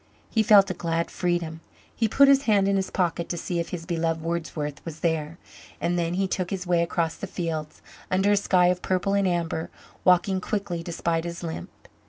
[0.31, 1.61] He felt a glad freedom.
[1.95, 5.37] He put his hand in his pocket to see if his beloved Wordsworth was there
[5.79, 9.27] and then he took his way across the fields, under a sky of purple and
[9.27, 9.69] amber,
[10.03, 11.69] walking quickly despite his limp.